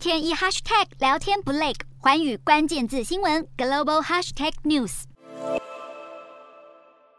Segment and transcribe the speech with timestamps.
[0.00, 5.02] 天一 hashtag 聊天不累，环宇关键字新闻 global hashtag news。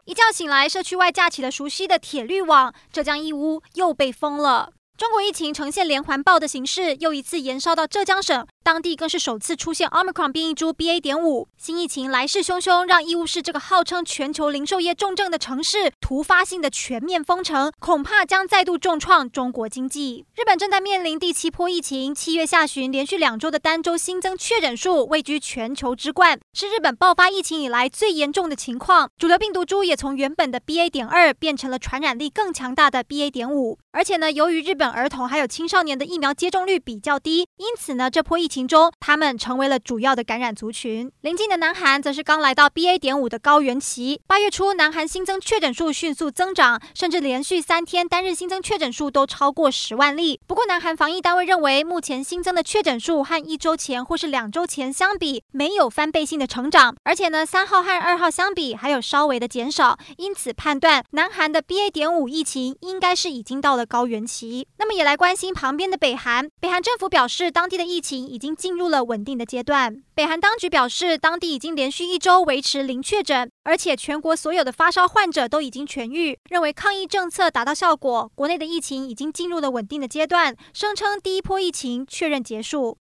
[0.04, 4.72] 一觉醒来，社区外架起了熟悉的铁滤网，浙江义乌又被封了。
[4.98, 8.46] 中国疫情呈现连环爆的形式，又一次延烧到浙江省。
[8.62, 11.00] 当地更是首次出现 Omicron 变异株 BA.
[11.00, 20.24] 点五新疫情来势汹汹，让义乌市这个号称全球零售业重镇的城市突发性的全面封城，恐怕将再度重创中国经济。
[20.36, 29.10] 日本正在面临第七波疫情，七月下旬连续两周的单周新增确诊数位居全球之冠，是日本爆发疫情以来最严重的情况。
[29.18, 30.88] 主流病毒株也从原本的 BA.
[30.88, 33.28] 点二变成了传染力更强大的 BA.
[33.28, 41.10] 点五，而且呢，由于日本儿童还有青少年的疫苗接种率比较低，因此呢，这波疫情中，他们成为了主要的感染族群。
[41.22, 42.98] 临近的南韩则是刚来到 BA.
[42.98, 44.20] 点五的高原期。
[44.26, 50.40] 八月初，南韩新增确诊数迅速增长，甚至连续三天单日新增确诊数都超过十万例。
[50.46, 61.90] 不过，南韩防疫单位认为，目前新增的确诊数和一周前或是两周前相比，没有翻倍性的成长，而且呢，三号和二号相比还有稍微的减少，因此判断南韩的 BA.
[61.90, 64.66] 点五疫情应该是已经到了高原期。
[64.82, 66.48] 那么，也来关心旁边的北韩。
[66.60, 68.82] 北韩政府表示，当地的疫情已经进入。
[68.92, 70.02] 了稳定的阶段。
[70.14, 82.90] 北韩当局表示，当地已经连续一周维持零确诊，而且全国所有的发烧患者都已经痊愈，认为抗疫政策达到效果，国内的疫情已经进入了稳定的阶段，声称第一波疫情确认结束。